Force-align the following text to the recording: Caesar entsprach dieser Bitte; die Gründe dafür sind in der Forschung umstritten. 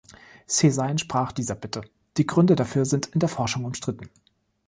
Caesar 0.47 0.89
entsprach 0.89 1.31
dieser 1.31 1.53
Bitte; 1.53 1.81
die 2.17 2.25
Gründe 2.25 2.55
dafür 2.55 2.85
sind 2.85 3.05
in 3.13 3.19
der 3.19 3.29
Forschung 3.29 3.65
umstritten. 3.65 4.09